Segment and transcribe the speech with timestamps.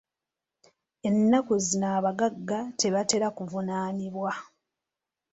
[1.09, 4.31] Ennaku zino abagagga tebatera kuvunaanibwa.